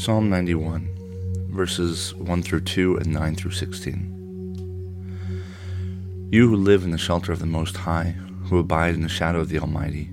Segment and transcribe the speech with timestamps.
[0.00, 0.88] Psalm 91,
[1.50, 4.06] verses 1 through 2 and 9 through 16.
[6.32, 9.40] You who live in the shelter of the Most High, who abide in the shadow
[9.40, 10.08] of the Almighty,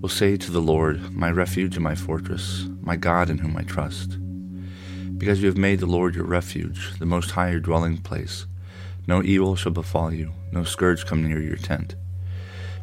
[0.00, 3.62] will say to the Lord, My refuge and my fortress, my God in whom I
[3.62, 4.18] trust.
[5.16, 8.46] Because you have made the Lord your refuge, the Most High your dwelling place,
[9.06, 11.94] no evil shall befall you, no scourge come near your tent.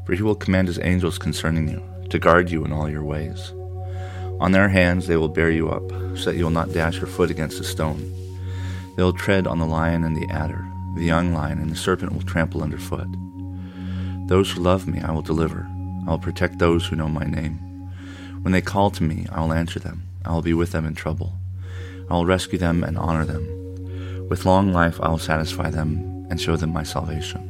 [0.06, 3.52] For he will command his angels concerning you, to guard you in all your ways.
[4.44, 7.08] On their hands they will bear you up, so that you will not dash your
[7.08, 8.14] foot against a stone.
[8.98, 12.12] They will tread on the lion and the adder, the young lion and the serpent
[12.12, 13.08] will trample underfoot.
[14.28, 15.66] Those who love me I will deliver.
[16.06, 17.58] I will protect those who know my name.
[18.42, 20.04] When they call to me, I will answer them.
[20.26, 21.32] I will be with them in trouble.
[22.10, 24.28] I will rescue them and honor them.
[24.28, 27.50] With long life I will satisfy them and show them my salvation.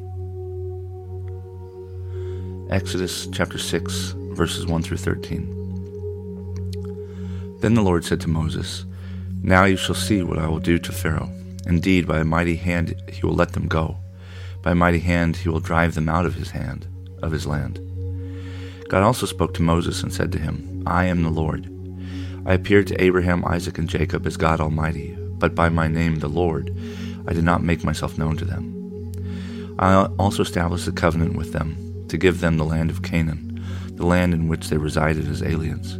[2.69, 5.62] Exodus chapter 6, verses 1 through 13.
[7.63, 8.83] Then the Lord said to Moses,
[9.41, 11.31] Now you shall see what I will do to Pharaoh.
[11.65, 13.99] Indeed, by a mighty hand he will let them go.
[14.61, 16.85] By a mighty hand he will drive them out of his hand,
[17.21, 17.79] of his land.
[18.89, 21.69] God also spoke to Moses and said to him, I am the Lord.
[22.45, 26.27] I appeared to Abraham, Isaac, and Jacob as God Almighty, but by my name, the
[26.27, 26.69] Lord,
[27.27, 29.73] I did not make myself known to them.
[29.79, 34.05] I also established a covenant with them, to give them the land of Canaan, the
[34.05, 35.97] land in which they resided as aliens.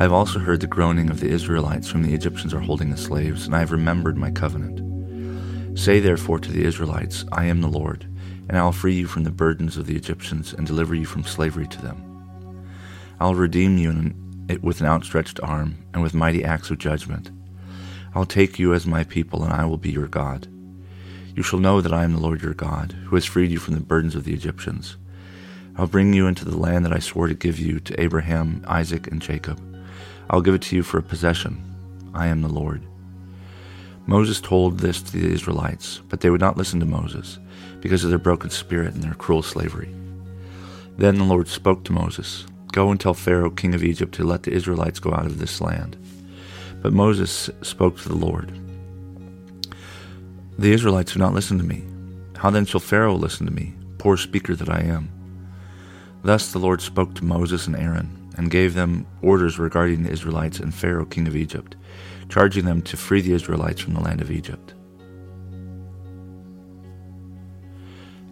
[0.00, 3.02] I have also heard the groaning of the Israelites whom the Egyptians are holding as
[3.02, 5.78] slaves, and I have remembered my covenant.
[5.78, 8.08] Say therefore to the Israelites, I am the Lord,
[8.48, 11.24] and I will free you from the burdens of the Egyptians and deliver you from
[11.24, 12.64] slavery to them.
[13.20, 14.14] I will redeem you
[14.62, 17.30] with an outstretched arm and with mighty acts of judgment.
[18.14, 20.48] I will take you as my people, and I will be your God.
[21.36, 23.74] You shall know that I am the Lord your God, who has freed you from
[23.74, 24.96] the burdens of the Egyptians.
[25.76, 28.64] I will bring you into the land that I swore to give you to Abraham,
[28.66, 29.60] Isaac, and Jacob
[30.30, 31.60] I will give it to you for a possession.
[32.14, 32.86] I am the Lord.
[34.06, 37.40] Moses told this to the Israelites, but they would not listen to Moses
[37.80, 39.92] because of their broken spirit and their cruel slavery.
[40.96, 44.44] Then the Lord spoke to Moses Go and tell Pharaoh, king of Egypt, to let
[44.44, 45.96] the Israelites go out of this land.
[46.80, 48.52] But Moses spoke to the Lord
[50.60, 51.82] The Israelites do not listen to me.
[52.36, 55.10] How then shall Pharaoh listen to me, poor speaker that I am?
[56.22, 60.60] Thus the Lord spoke to Moses and Aaron and gave them orders regarding the Israelites
[60.60, 61.76] and Pharaoh, king of Egypt,
[62.28, 64.74] charging them to free the Israelites from the land of Egypt.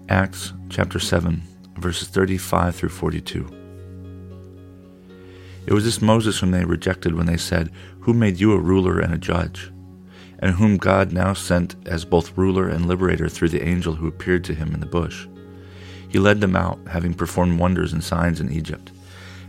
[0.09, 1.43] Acts chapter 7,
[1.77, 3.47] verses 35 through 42.
[5.67, 7.71] It was this Moses whom they rejected when they said,
[8.01, 9.71] Who made you a ruler and a judge?
[10.39, 14.45] And whom God now sent as both ruler and liberator through the angel who appeared
[14.45, 15.27] to him in the bush.
[16.09, 18.93] He led them out, having performed wonders and signs in Egypt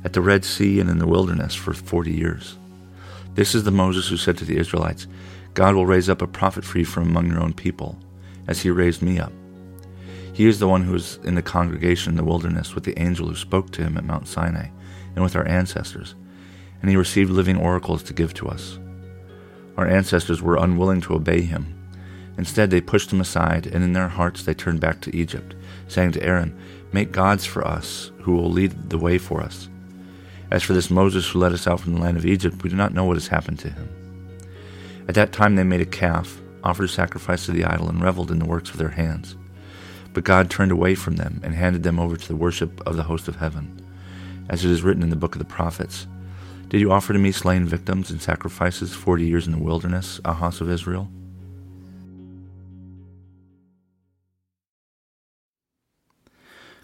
[0.04, 2.58] at the Red Sea and in the wilderness for forty years.
[3.36, 5.08] This is the Moses who said to the Israelites,
[5.54, 7.98] God will raise up a prophet for you from among your own people,
[8.48, 9.32] as he raised me up.
[10.34, 13.28] He is the one who was in the congregation in the wilderness with the angel
[13.28, 14.70] who spoke to him at Mount Sinai
[15.16, 16.16] and with our ancestors,
[16.82, 18.80] and he received living oracles to give to us.
[19.76, 21.76] Our ancestors were unwilling to obey him.
[22.38, 25.56] Instead, they pushed him aside, and in their hearts they turned back to Egypt,
[25.88, 26.58] saying to Aaron,
[26.94, 29.68] Make gods for us, who will lead the way for us.
[30.52, 32.76] As for this Moses who led us out from the land of Egypt, we do
[32.76, 33.88] not know what has happened to him.
[35.08, 38.32] At that time they made a calf, offered a sacrifice to the idol, and reveled
[38.32, 39.36] in the works of their hands.
[40.14, 43.04] But God turned away from them and handed them over to the worship of the
[43.04, 43.86] host of heaven.
[44.50, 46.08] As it is written in the book of the prophets
[46.68, 50.34] Did you offer to me slain victims and sacrifices forty years in the wilderness, a
[50.34, 51.10] house of Israel?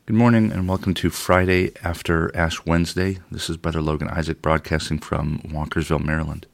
[0.08, 3.18] Good morning and welcome to Friday after Ash Wednesday.
[3.32, 6.46] This is Brother Logan Isaac broadcasting from Walkersville, Maryland.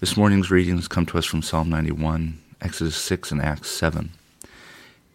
[0.00, 4.12] This morning's readings come to us from Psalm 91, Exodus 6, and Acts 7.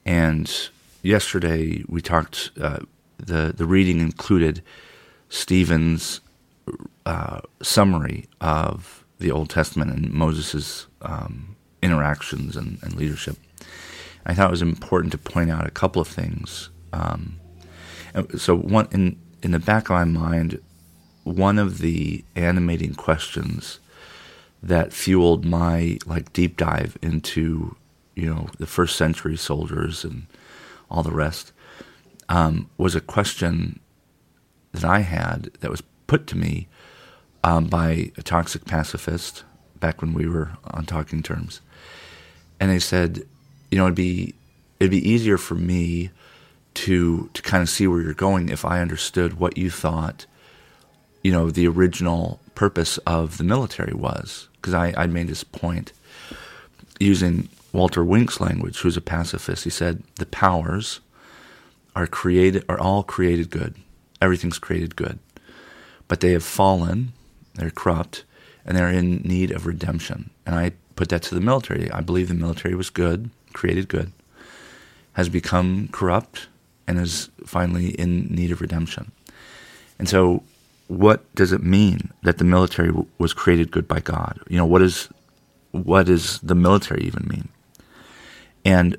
[0.06, 0.70] And
[1.02, 2.82] yesterday we talked, uh,
[3.18, 4.62] the, the reading included
[5.28, 6.22] Stephen's
[7.08, 13.38] uh, summary of the Old Testament and Moses' um, interactions and, and leadership.
[14.24, 17.40] I thought it was important to point out a couple of things um,
[18.38, 20.60] so one in in the back of my mind,
[21.24, 23.80] one of the animating questions
[24.64, 27.76] that fueled my like deep dive into
[28.16, 30.26] you know the first century soldiers and
[30.90, 31.52] all the rest
[32.30, 33.80] um, was a question
[34.72, 36.68] that I had that was put to me
[37.44, 39.44] um, by a toxic pacifist
[39.80, 41.62] back when we were on talking terms,
[42.60, 43.24] and they said,
[43.70, 44.34] you know, it'd be
[44.80, 46.10] it'd be easier for me
[46.78, 50.28] to to kind of see where you're going if I understood what you thought,
[51.24, 54.48] you know, the original purpose of the military was.
[54.54, 55.92] Because I, I made this point
[57.00, 59.64] using Walter Wink's language, who's a pacifist.
[59.64, 61.00] He said the powers
[61.96, 63.74] are created are all created good.
[64.22, 65.18] Everything's created good.
[66.08, 67.14] But they have fallen,
[67.56, 68.24] they're corrupt,
[68.66, 70.30] and they're in need of redemption.
[70.46, 71.90] And I put that to the military.
[71.92, 74.12] I believe the military was good, created good,
[75.14, 76.48] has become corrupt,
[76.88, 79.12] and is finally in need of redemption.
[80.00, 80.44] And so,
[80.88, 84.40] what does it mean that the military was created good by God?
[84.48, 87.50] You know, what does the military even mean?
[88.64, 88.96] And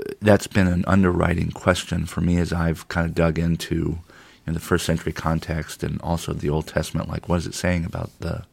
[0.00, 3.98] uh, that's been an underwriting question for me as I've kind of dug into you
[4.46, 7.08] know, the first century context and also the Old Testament.
[7.08, 8.44] Like, what is it saying about the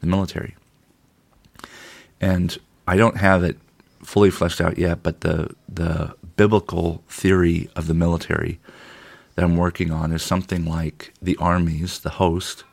[0.00, 0.56] the military?
[2.20, 3.58] And I don't have it
[4.02, 8.60] fully fleshed out yet, but the the biblical theory of the military
[9.34, 12.64] that I'm working on is something like the armies, the host.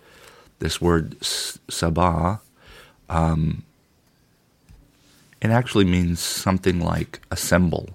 [0.59, 2.39] This word sabah,
[3.09, 3.63] um,
[5.41, 7.89] it actually means something like assemble.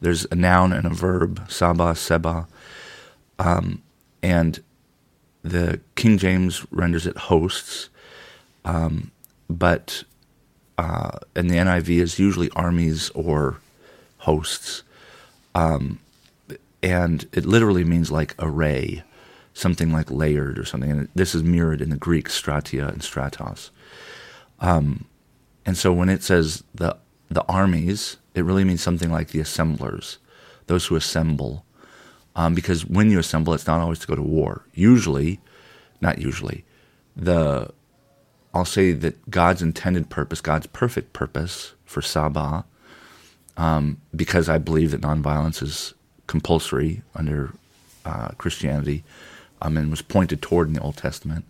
[0.00, 2.46] There's a noun and a verb, sabah, seba,
[3.38, 3.82] um,
[4.22, 4.60] and
[5.42, 7.88] the King James renders it hosts,
[8.64, 9.12] um,
[9.48, 10.04] but
[10.76, 13.60] uh, and the NIV is usually armies or
[14.18, 14.82] hosts.
[15.56, 16.00] Um,
[16.82, 19.02] and it literally means like array,
[19.54, 20.90] something like layered or something.
[20.90, 23.70] And this is mirrored in the Greek stratia and stratos.
[24.60, 25.06] Um,
[25.64, 26.98] and so when it says the
[27.28, 30.18] the armies, it really means something like the assemblers,
[30.66, 31.64] those who assemble.
[32.36, 34.62] Um, because when you assemble, it's not always to go to war.
[34.74, 35.40] Usually,
[36.02, 36.64] not usually,
[37.16, 37.72] the
[38.52, 42.64] I'll say that God's intended purpose, God's perfect purpose for Sabah,
[43.56, 45.94] um, because I believe that nonviolence is
[46.26, 47.52] compulsory under
[48.04, 49.04] uh, Christianity
[49.62, 51.44] um, and was pointed toward in the Old Testament.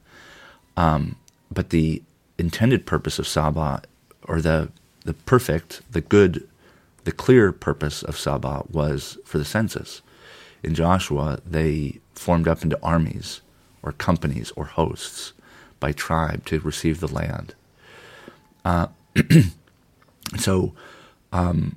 [0.76, 1.16] Um,
[1.50, 2.02] but the
[2.38, 3.82] intended purpose of Sabah,
[4.24, 4.70] or the
[5.04, 6.46] the perfect, the good,
[7.04, 10.02] the clear purpose of Sabah was for the census.
[10.64, 13.40] In Joshua, they formed up into armies
[13.82, 15.32] or companies or hosts
[15.78, 17.54] by tribe to receive the land.
[18.64, 18.88] Uh,
[20.36, 20.74] so,
[21.32, 21.76] um,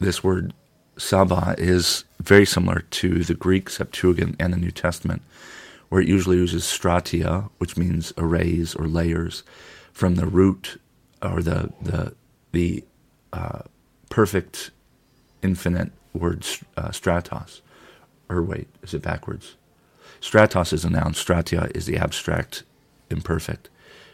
[0.00, 0.52] this word
[0.96, 5.22] Saba is very similar to the Greek Septuagint and the New Testament,
[5.88, 9.42] where it usually uses stratia, which means arrays or layers,
[9.92, 10.80] from the root
[11.22, 12.14] or the the
[12.52, 12.84] the
[13.32, 13.60] uh,
[14.08, 14.70] perfect
[15.42, 16.46] infinite word
[16.76, 17.60] uh, stratos.
[18.28, 19.56] Or wait, is it backwards?
[20.20, 21.14] Stratos is a noun.
[21.14, 22.62] Stratia is the abstract
[23.10, 23.68] imperfect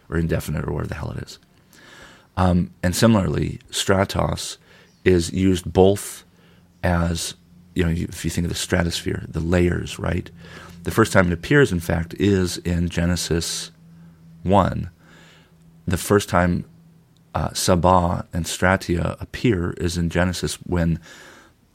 [0.08, 1.38] or indefinite or whatever the hell it is.
[2.36, 4.56] Um, and similarly, stratos
[5.06, 6.24] is used both
[6.82, 7.34] as,
[7.74, 10.30] you know, if you think of the stratosphere, the layers, right?
[10.82, 13.70] The first time it appears, in fact, is in Genesis
[14.42, 14.90] 1.
[15.86, 16.64] The first time
[17.34, 21.00] uh, Sabah and Stratia appear is in Genesis when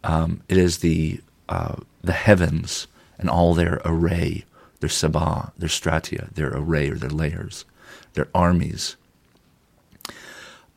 [0.03, 4.45] um, it is the, uh, the heavens and all their array
[4.81, 7.65] their sabah, their stratia, their array or their layers,
[8.13, 8.97] their armies.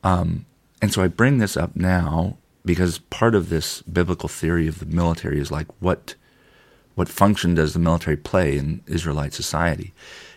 [0.05, 0.45] Um,
[0.81, 4.87] and so I bring this up now because part of this biblical theory of the
[4.87, 6.15] military is like what
[6.95, 9.93] what function does the military play in Israelite society,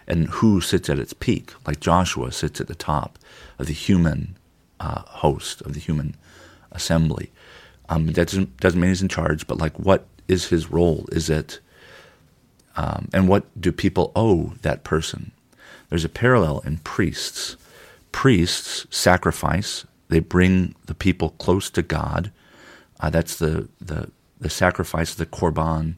[0.07, 1.53] and who sits at its peak?
[1.67, 3.19] Like Joshua sits at the top
[3.59, 4.37] of the human
[4.79, 6.15] uh, host of the human
[6.71, 7.31] assembly.
[7.89, 11.05] Um, that doesn't, doesn't mean he's in charge, but like what is his role?
[11.11, 11.59] Is it
[12.75, 15.31] um, and what do people owe that person?
[15.89, 17.55] There's a parallel in priests.
[18.11, 22.31] Priests sacrifice, they bring the people close to God.
[22.99, 25.95] Uh, that's the, the, the sacrifice, the korban,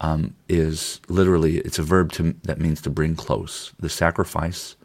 [0.00, 3.72] um, is literally, it's a verb to, that means to bring close.
[3.78, 4.76] The sacrifice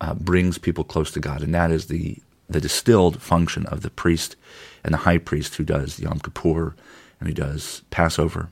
[0.00, 2.18] uh, brings people close to God, and that is the,
[2.48, 4.36] the distilled function of the priest
[4.84, 6.74] and the high priest who does Yom Kippur
[7.20, 8.48] and who does Passover.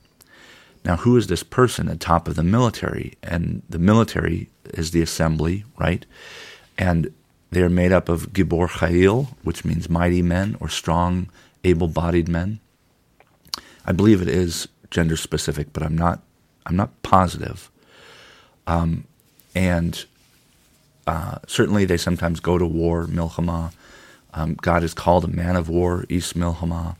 [0.83, 3.13] Now, who is this person at top of the military?
[3.21, 6.05] And the military is the assembly, right?
[6.77, 7.13] And
[7.51, 11.29] they are made up of Gibor Chayil, which means mighty men or strong,
[11.63, 12.59] able bodied men.
[13.85, 16.21] I believe it is gender specific, but I'm not
[16.65, 17.69] I'm not positive.
[18.67, 19.05] Um,
[19.55, 20.05] and
[21.07, 23.73] uh, certainly they sometimes go to war, milchama.
[24.33, 26.95] Um, God is called a man of war, is milchama.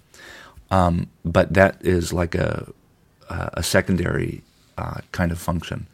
[0.70, 2.72] Um, but that is like a,
[3.30, 4.42] a secondary
[4.78, 5.88] uh, kind of function.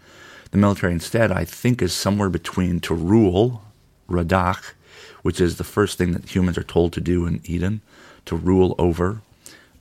[0.52, 3.62] The military instead, I think, is somewhere between to rule,
[4.08, 4.76] radach,
[5.22, 7.82] which is the first thing that humans are told to do in Eden,
[8.26, 9.22] to rule over.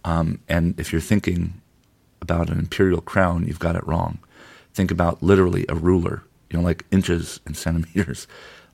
[0.04, 1.60] Um, and if you're thinking
[2.20, 4.18] about an imperial crown, you've got it wrong.
[4.74, 8.26] Think about literally a ruler, you know, like inches and centimeters.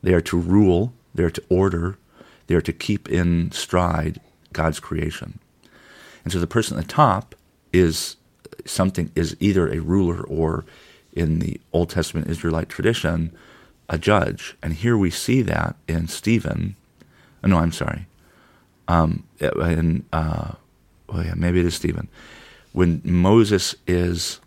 [0.03, 1.97] They are to rule, they are to order,
[2.47, 4.21] they are to keep in stride
[4.53, 5.39] God's creation.
[6.25, 7.35] And so the person at the top
[7.73, 8.17] is
[8.65, 10.65] something is either a ruler or
[11.13, 13.33] in the Old Testament Israelite tradition,
[13.93, 14.57] a judge.
[14.63, 16.75] And here we see that in Stephen.
[17.45, 18.07] Oh, no, I'm sorry.
[18.89, 20.53] Um, in, uh,
[21.15, 22.09] yeah, maybe it is Stephen.
[22.73, 24.41] When Moses is,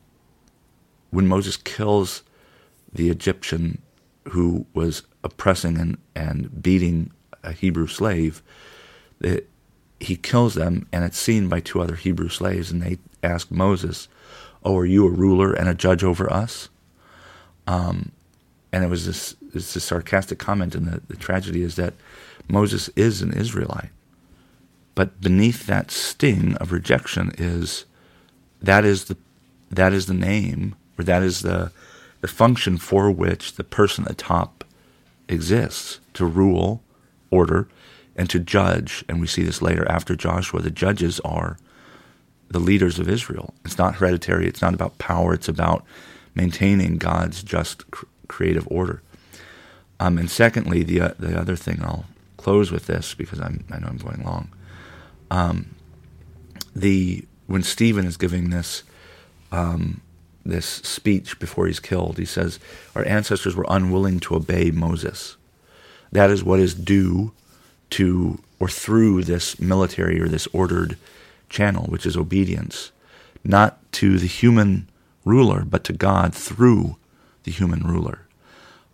[1.12, 2.24] when Moses kills
[2.92, 3.82] the Egyptian
[4.30, 7.12] who was oppressing and, and beating
[7.44, 8.42] a Hebrew slave,
[9.22, 9.48] it,
[10.00, 14.10] he kills them, and it's seen by two other Hebrew slaves, and they ask Moses,
[14.64, 16.70] "Oh, are you a ruler and a judge over us?"
[17.66, 18.12] Um,
[18.76, 21.94] and it was this it's a sarcastic comment, and the, the tragedy is that
[22.50, 23.92] Moses is an Israelite,
[24.96, 27.86] but beneath that sting of rejection is
[28.62, 29.16] that is the
[29.72, 31.72] that is the name or that is the
[32.20, 34.66] the function for which the person at the top
[35.30, 36.84] exists to rule,
[37.32, 37.70] order,
[38.18, 39.06] and to judge.
[39.08, 40.62] And we see this later after Joshua.
[40.62, 41.58] The judges are
[42.50, 43.54] the leaders of Israel.
[43.64, 44.48] It's not hereditary.
[44.48, 45.34] It's not about power.
[45.34, 45.86] It's about
[46.36, 47.84] maintaining God's just
[48.28, 49.02] creative order.
[50.00, 52.06] Um, and secondly, the uh, the other thing I'll
[52.38, 54.50] close with this because I'm I know I'm going long.
[55.32, 55.76] Um,
[56.76, 58.84] the when Stephen is giving this
[59.52, 60.02] um,
[60.46, 62.60] this speech before he's killed, he says,
[62.94, 65.38] "Our ancestors were unwilling to obey Moses.
[66.12, 67.32] That is what is due
[67.92, 70.98] to or through this military or this ordered
[71.50, 72.92] channel, which is obedience,
[73.44, 74.88] not to the human
[75.24, 76.98] ruler, but to God through
[77.46, 78.20] the human ruler.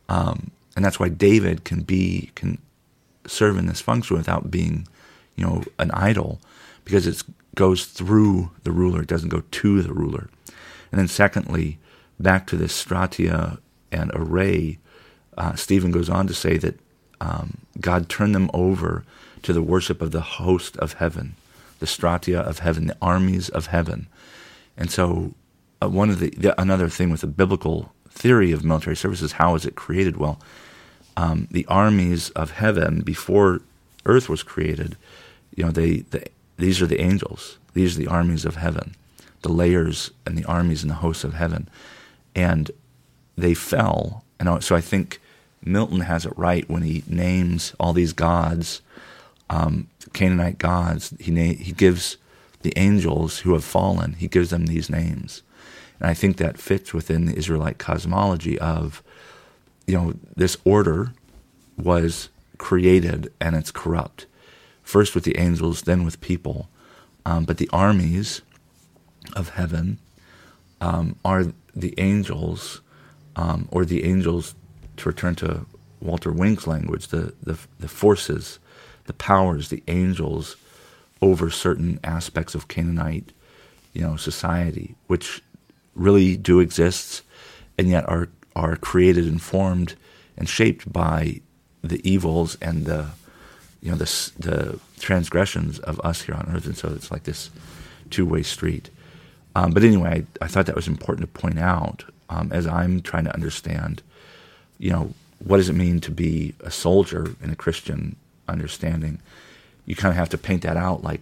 [0.08, 2.60] Um, and that's why David can be can
[3.26, 4.88] serve in this function without being,
[5.36, 6.40] you know, an idol,
[6.86, 7.24] because it
[7.56, 9.02] goes through the ruler.
[9.02, 10.30] It doesn't go to the ruler.
[10.92, 11.78] And then secondly,
[12.20, 13.60] back to this stratia
[13.92, 14.78] and array,
[15.38, 16.80] uh, Stephen goes on to say that
[17.20, 19.04] um, God turned them over
[19.44, 21.36] to the worship of the host of heaven,
[21.80, 24.08] the stratia of heaven, the armies of heaven.
[24.78, 25.34] And so,
[25.82, 29.34] uh, one of the, the, another thing with the biblical theory of military service is
[29.34, 30.18] how is it created?
[30.18, 30.40] Well,
[31.18, 33.62] um, the armies of heaven before
[34.06, 34.96] earth was created,
[35.56, 36.26] you know, they, they
[36.58, 37.58] these are the angels.
[37.74, 38.96] These are the armies of heaven,
[39.42, 41.70] the layers and the armies and the hosts of heaven,
[42.36, 42.70] and
[43.38, 44.24] they fell.
[44.40, 45.20] And so I think
[45.64, 48.82] Milton has it right when he names all these gods,
[49.50, 51.14] um, Canaanite gods.
[51.20, 52.18] He na- he gives
[52.62, 54.14] the angels who have fallen.
[54.14, 55.42] He gives them these names,
[56.02, 59.04] and I think that fits within the Israelite cosmology of,
[59.86, 61.14] you know, this order
[61.78, 64.26] was created and it's corrupt.
[64.82, 66.70] First with the angels, then with people,
[67.24, 68.42] um, but the armies
[69.36, 70.00] of heaven
[70.82, 72.82] um, are the angels,
[73.36, 74.56] um, or the angels
[74.98, 75.68] to return to
[76.02, 78.58] Walter Wink's language, the, the, the forces,
[79.06, 80.56] the powers, the angels
[81.22, 83.34] over certain aspects of Canaanite,
[83.94, 85.44] you know, society, which
[85.96, 87.22] really do exist,
[87.78, 89.96] and yet are are created and formed
[90.38, 91.42] and shaped by
[91.84, 93.10] the evils and the
[93.82, 97.50] you know the the transgressions of us here on earth, and so it's like this
[98.10, 98.90] two way street.
[99.56, 103.02] Um, but anyway, I, I, thought that was important to point out um, as I'm
[103.02, 104.02] trying to understand
[104.82, 108.16] you know, what does it mean to be a soldier in a Christian
[108.48, 109.20] understanding?
[109.86, 111.22] You kind of have to paint that out like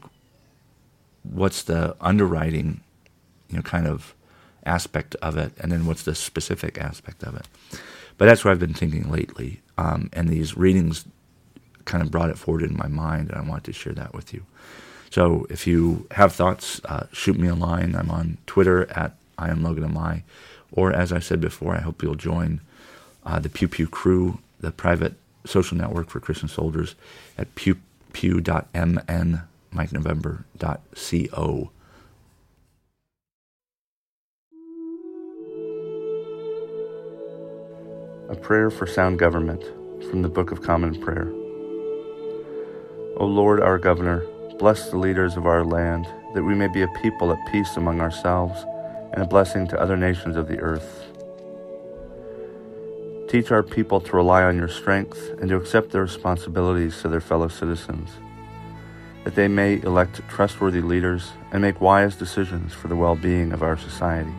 [1.24, 2.80] what's the underwriting,
[3.50, 4.16] you know, kind of
[4.66, 7.48] aspect of it, and then what's the specific aspect of it.
[8.18, 11.06] But that's what I've been thinking lately, um, and these readings
[11.86, 14.34] kind of brought it forward in my mind, and I wanted to share that with
[14.34, 14.46] you.
[15.10, 17.96] So if you have thoughts, uh, shoot me a line.
[17.96, 20.24] I'm on Twitter at I am Logan Amai,
[20.72, 22.62] or as I said before, I hope you'll join
[23.26, 25.14] uh, the Pew Pew Crew, the private
[25.46, 26.96] social network for Christian soldiers
[27.38, 27.78] at pew,
[28.14, 29.42] pew.mn,
[29.74, 31.72] MikeNovember.co.
[38.30, 39.64] A prayer for sound government
[40.08, 41.28] from the Book of Common Prayer.
[43.18, 44.24] O Lord, our governor,
[44.60, 46.06] bless the leaders of our land,
[46.36, 48.64] that we may be a people at peace among ourselves
[49.14, 51.08] and a blessing to other nations of the earth.
[53.28, 57.22] Teach our people to rely on your strength and to accept their responsibilities to their
[57.22, 58.12] fellow citizens,
[59.24, 63.64] that they may elect trustworthy leaders and make wise decisions for the well being of
[63.64, 64.36] our society,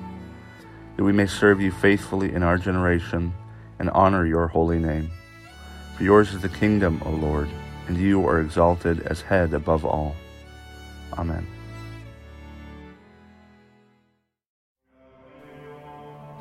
[0.96, 3.34] that we may serve you faithfully in our generation
[3.80, 5.10] and honor your holy name.
[5.96, 7.48] For yours is the kingdom, O Lord,
[7.88, 10.14] and you are exalted as head above all.
[11.14, 11.46] Amen.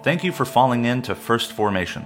[0.03, 2.03] Thank you for falling in to First Formation,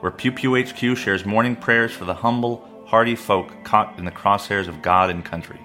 [0.00, 4.10] where Pew Pew HQ shares morning prayers for the humble, hardy folk caught in the
[4.10, 5.60] crosshairs of God and country.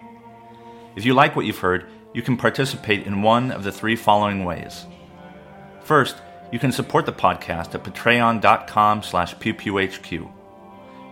[0.96, 4.44] If you like what you've heard, you can participate in one of the three following
[4.44, 4.86] ways.
[5.82, 6.18] First,
[6.52, 10.32] you can support the podcast at patreon.com slash pewpewhq.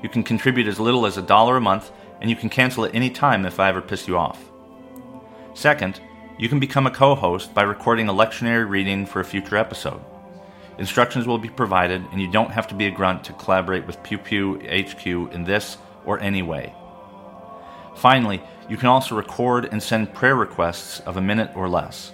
[0.03, 2.95] You can contribute as little as a dollar a month, and you can cancel at
[2.95, 4.43] any time if I ever piss you off.
[5.53, 5.99] Second,
[6.37, 10.01] you can become a co-host by recording a lectionary reading for a future episode.
[10.77, 14.01] Instructions will be provided, and you don't have to be a grunt to collaborate with
[14.01, 16.73] Pew Pew HQ in this or any way.
[17.95, 22.13] Finally, you can also record and send prayer requests of a minute or less.